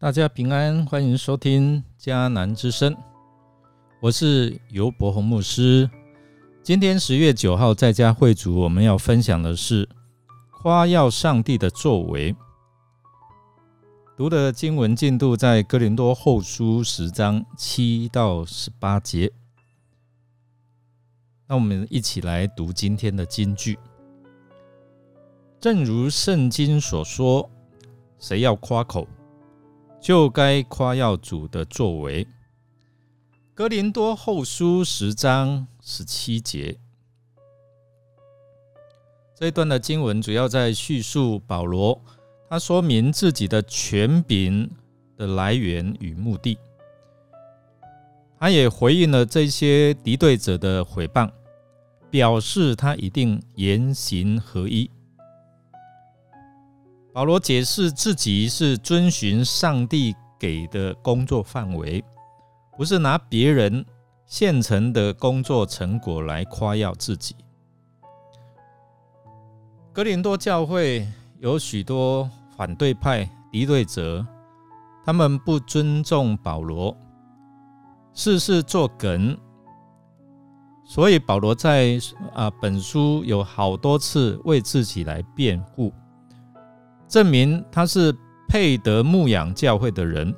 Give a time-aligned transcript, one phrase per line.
[0.00, 2.96] 大家平安，欢迎收听迦南之声，
[4.00, 5.90] 我是尤伯宏牧师。
[6.62, 9.88] 今天十月九号在家会主，我们要分享的是
[10.52, 12.32] 夸耀上帝的作为。
[14.16, 19.32] 读的经文进度在哥林多后书十章七到十八节。
[21.48, 23.76] 那我们一起来读今天的金句。
[25.58, 27.50] 正如圣经所说，
[28.20, 29.04] 谁要夸口？
[30.00, 32.26] 就该夸耀主的作为。
[33.54, 36.78] 哥林多后书十章十七节，
[39.34, 42.00] 这一段的经文主要在叙述保罗，
[42.48, 44.70] 他说明自己的权柄
[45.16, 46.56] 的来源与目的。
[48.38, 51.28] 他也回应了这些敌对者的毁谤，
[52.08, 54.88] 表示他一定言行合一。
[57.18, 62.04] 保罗解释自己是遵循上帝给的工作范围，
[62.76, 63.84] 不是拿别人
[64.24, 67.34] 现成的工作成果来夸耀自己。
[69.92, 71.04] 格林多教会
[71.40, 74.24] 有许多反对派、敌对者，
[75.04, 76.96] 他们不尊重保罗，
[78.12, 79.36] 事事做梗，
[80.84, 81.98] 所以保罗在
[82.32, 85.92] 啊本书有好多次为自己来辩护。
[87.08, 88.14] 证明他是
[88.48, 90.34] 佩德牧养教会的人，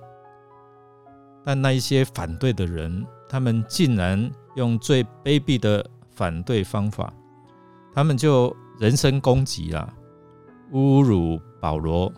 [1.45, 7.13] 但那一些反对的人，他们竟然用最卑鄙的反对方法，
[7.93, 9.93] 他们就人身攻击了，
[10.73, 12.13] 侮辱保罗，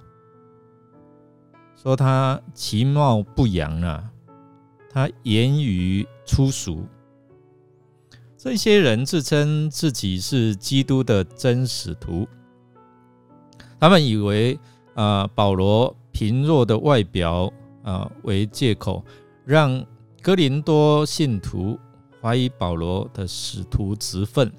[1.75, 4.05] 说他其貌不扬啊，
[4.91, 6.87] 他言语粗俗。
[8.37, 12.29] 这些人自称自己是基督的真使徒。
[13.83, 14.57] 他们以为
[14.95, 19.05] 啊，保罗贫弱的外表啊为借口，
[19.45, 19.85] 让
[20.23, 21.77] 哥林多信徒
[22.21, 24.53] 怀疑保罗的使徒职分。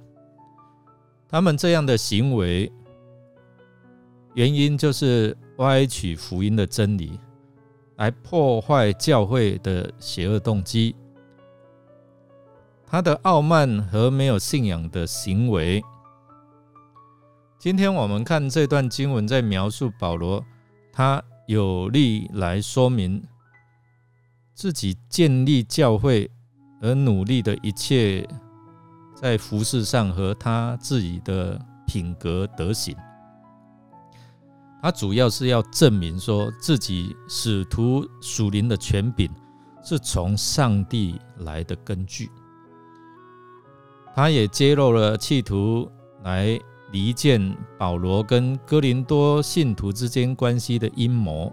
[1.29, 2.69] 他们这样的行为，
[4.33, 7.17] 原因就是歪曲福音的真理，
[7.95, 10.93] 来破坏教会的邪恶动机。
[12.85, 15.81] 他的傲慢和没有信仰的行为。
[17.63, 20.43] 今天我们看这段经文，在描述保罗，
[20.91, 23.23] 他有力来说明
[24.53, 26.29] 自己建立教会
[26.81, 28.27] 而努力的一切，
[29.15, 31.57] 在服饰上和他自己的
[31.87, 32.93] 品格德行。
[34.81, 39.31] 他主要是要证明说自己使徒属灵的权柄
[39.81, 42.29] 是从上帝来的根据。
[44.13, 45.89] 他也揭露了企图
[46.25, 46.59] 来。
[46.93, 51.51] 离间保罗跟哥林多信徒之间关系的阴谋，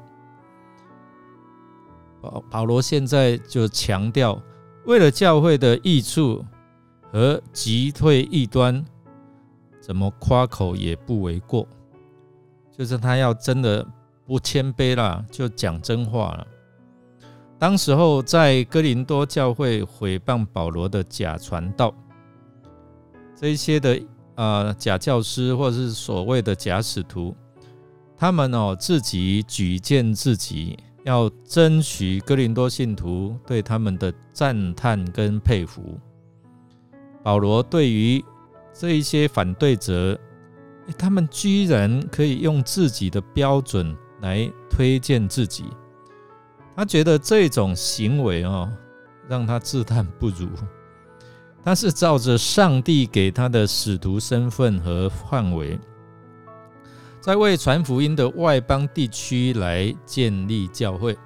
[2.21, 4.39] 保保罗现在就强调，
[4.85, 6.45] 为了教会的益处
[7.11, 8.85] 和击退异端，
[9.81, 11.67] 怎么夸口也不为过。
[12.71, 13.87] 就是他要真的
[14.27, 16.47] 不谦卑了，就讲真话了。
[17.59, 21.95] 当时候在哥林多教会毁谤保罗的假传道，
[23.35, 23.99] 这些的。
[24.41, 27.37] 呃，假教师或者是所谓的假使徒，
[28.17, 36.01] 他们哦自己举荐自己，要争取哥林多信徒对他们的赞叹跟佩服。
[37.23, 38.25] 保罗对于
[38.73, 40.19] 这一些反对者，
[40.97, 45.65] 他们居然可以用自己的标准来推荐自己，
[46.75, 48.73] 他觉得这种行为哦，
[49.29, 50.49] 让他自叹不如。
[51.63, 55.79] 他是照着上帝给他的使徒身份和范围，
[57.21, 61.17] 在为传福音的外邦地区来建立教会。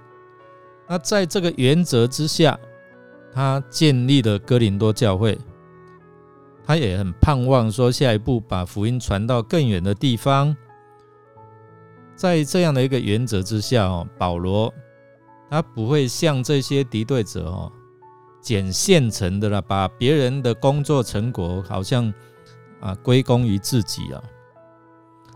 [0.88, 2.58] 那在这个原则之下，
[3.32, 5.38] 他建立了哥林多教会。
[6.66, 10.56] 他也很盼望说，下一步把福音传到更远的地方。
[12.16, 14.72] 在这样的一个原则之下哦，保罗
[15.50, 17.70] 他不会像这些敌对者哦。
[18.44, 22.12] 捡现成的了，把别人的工作成果好像
[22.78, 24.22] 啊归功于自己啊，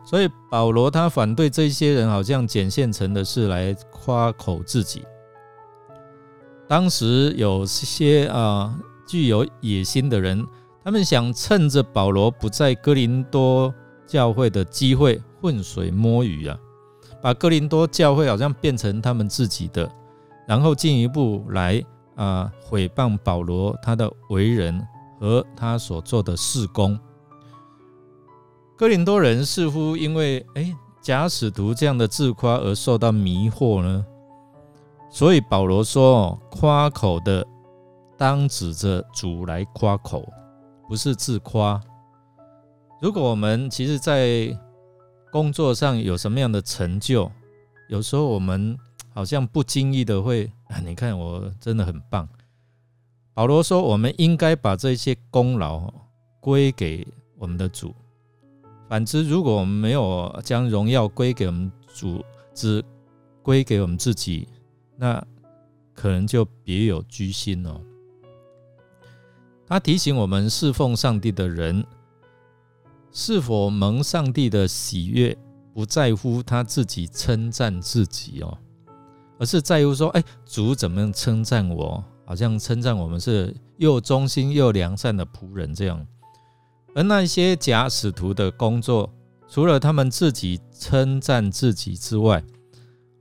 [0.04, 5.02] 所以保罗他反对这些人好像捡现成的事来夸口自己。
[6.68, 10.46] 当时有些啊具有野心的人，
[10.84, 13.74] 他们想趁着保罗不在哥林多
[14.06, 16.58] 教会的机会浑水摸鱼啊，
[17.22, 19.90] 把哥林多教会好像变成他们自己的，
[20.46, 21.82] 然后进一步来。
[22.18, 22.52] 啊！
[22.60, 24.86] 毁谤保罗他的为人
[25.20, 26.98] 和他所做的事工，
[28.76, 34.04] 哥林多人似乎因为哎假使徒这样的自夸而受到迷惑呢。
[35.10, 37.46] 所以保罗说哦：“夸口的，
[38.18, 40.22] 当指着主来夸口，
[40.88, 41.80] 不是自夸。
[43.00, 44.54] 如果我们其实，在
[45.30, 47.30] 工作上有什么样的成就，
[47.88, 48.76] 有时候我们
[49.14, 50.52] 好像不经意的会
[50.84, 52.28] 你看我真的很棒。”
[53.34, 55.92] 保罗说：“我们应该把这些功劳
[56.40, 57.06] 归给
[57.36, 57.94] 我们的主。
[58.88, 62.84] 反之，如果我们没有将荣耀归给我们主，只
[63.42, 64.48] 归给我们自己，
[64.96, 65.24] 那
[65.94, 67.80] 可能就别有居心哦。”
[69.68, 71.86] 他提醒我们，侍奉上帝的人
[73.12, 75.36] 是否蒙上帝的喜悦，
[75.74, 78.58] 不在乎他自己称赞自己哦，
[79.38, 86.06] 而是在乎说：“哎，主怎么样称赞我？”好像称赞我们是又忠心又良善的仆人这样，
[86.94, 89.10] 而那些假使徒的工作，
[89.48, 92.44] 除了他们自己称赞自己之外，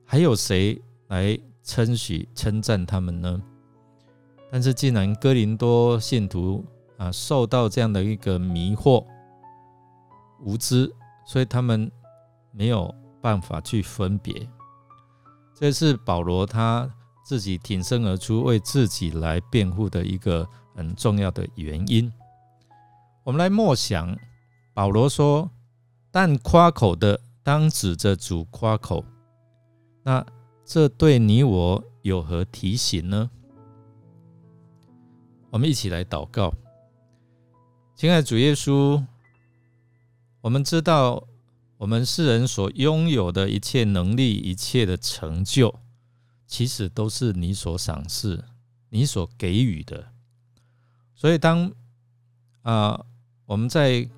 [0.03, 3.41] 还有谁来称许称赞他们呢？
[4.51, 6.65] 但是，既然哥林多信徒
[6.97, 9.05] 啊受到这样的一个迷惑、
[10.43, 10.93] 无知，
[11.25, 11.89] 所以他们
[12.51, 14.33] 没有办法去分别。
[15.59, 16.89] 这是保罗他。
[17.25, 22.09] 自己挺身而出，为自己来辩护的一个很重要的原因。
[23.25, 24.17] 我们来默想，
[24.73, 25.51] 保罗说
[26.09, 29.03] ：“但夸口的，当指着主夸口。”
[30.03, 30.25] 那
[30.63, 33.29] 这对你我有何提醒呢？
[35.49, 36.53] 我们一起来祷告，
[37.93, 39.03] 亲爱的主耶稣，
[40.39, 41.21] 我们知道
[41.77, 45.73] 我们世人所拥有的一切能力、一切的成就。
[46.49, 48.41] 其实都是你所赏识、
[48.87, 50.13] 你所给予的，
[51.13, 51.69] 所以当
[52.61, 53.03] 啊
[53.45, 54.09] 我们在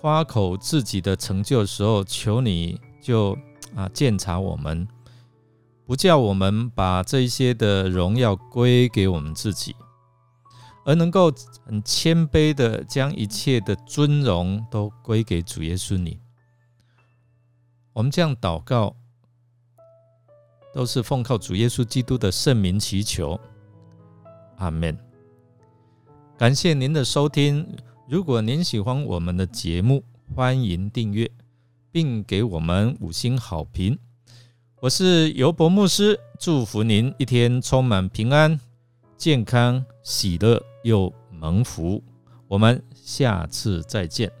[0.00, 3.38] 夸口自己的成就的时候，求你就
[3.76, 4.88] 啊鉴察我们，
[5.86, 9.76] 不叫我们把这些的荣耀归给我们自己，
[10.84, 11.32] 而能够
[11.64, 16.18] 很谦卑的将一切的尊荣都归给主耶稣你。
[17.92, 18.96] 我们这样祷告。
[20.72, 23.36] 都是奉靠主耶稣基督的圣名祈求，
[24.58, 24.96] 阿门。
[26.38, 27.66] 感谢您的收听。
[28.08, 31.28] 如果您喜欢我们的节目，欢迎订阅
[31.90, 33.98] 并给我们五星好评。
[34.80, 38.58] 我是尤伯牧师，祝福您一天充满平安、
[39.16, 42.00] 健康、喜乐又蒙福。
[42.46, 44.39] 我们下次再见。